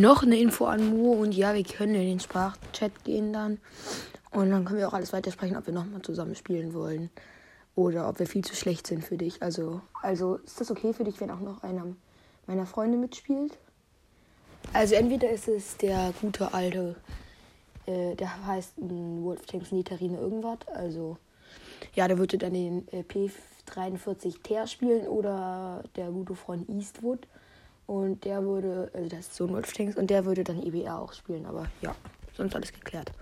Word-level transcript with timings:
noch 0.00 0.22
eine 0.22 0.38
Info 0.38 0.66
an 0.66 0.96
Mo 0.96 1.12
und 1.12 1.32
ja, 1.34 1.54
wir 1.54 1.64
können 1.64 1.94
in 1.94 2.06
den 2.06 2.20
Sprachchat 2.20 3.04
gehen 3.04 3.32
dann. 3.32 3.58
Und 4.30 4.50
dann 4.50 4.64
können 4.64 4.78
wir 4.78 4.88
auch 4.88 4.94
alles 4.94 5.12
weitersprechen, 5.12 5.56
ob 5.56 5.66
wir 5.66 5.74
nochmal 5.74 6.02
zusammen 6.02 6.34
spielen 6.34 6.72
wollen. 6.72 7.10
Oder 7.74 8.08
ob 8.08 8.18
wir 8.18 8.26
viel 8.26 8.44
zu 8.44 8.54
schlecht 8.54 8.86
sind 8.86 9.04
für 9.04 9.16
dich. 9.16 9.42
Also, 9.42 9.80
also 10.02 10.36
ist 10.36 10.60
das 10.60 10.70
okay 10.70 10.92
für 10.92 11.04
dich, 11.04 11.20
wenn 11.20 11.30
auch 11.30 11.40
noch 11.40 11.62
einer 11.62 11.86
meiner 12.46 12.66
Freunde 12.66 12.98
mitspielt? 12.98 13.56
Also 14.72 14.94
entweder 14.94 15.30
ist 15.30 15.48
es 15.48 15.76
der 15.76 16.12
gute 16.20 16.54
alte, 16.54 16.96
äh, 17.86 18.14
der 18.14 18.46
heißt 18.46 18.74
Wolf 18.78 19.44
Tanks 19.46 19.72
Nitarine 19.72 20.18
irgendwas. 20.18 20.58
Also 20.74 21.18
ja, 21.94 22.08
der 22.08 22.18
würde 22.18 22.38
dann 22.38 22.54
den 22.54 22.88
äh, 22.88 23.02
P43 23.02 24.42
Ter 24.42 24.66
spielen 24.66 25.06
oder 25.08 25.82
der 25.96 26.10
gute 26.10 26.34
Freund 26.34 26.68
Eastwood. 26.68 27.26
Und 27.92 28.24
der 28.24 28.42
würde, 28.42 28.90
also 28.94 29.06
das 29.06 29.18
ist 29.18 29.34
so 29.34 29.44
ein 29.44 29.52
Wolf 29.52 29.70
Tanks, 29.74 29.96
und 29.96 30.08
der 30.08 30.24
würde 30.24 30.44
dann 30.44 30.62
EBR 30.62 30.98
auch 30.98 31.12
spielen. 31.12 31.44
Aber 31.44 31.66
ja, 31.82 31.94
sonst 32.34 32.56
alles 32.56 32.72
geklärt. 32.72 33.12